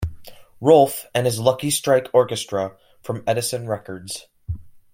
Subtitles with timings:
[0.59, 4.25] Rolfe and his Lucky Strike Orchestra for Edison Records.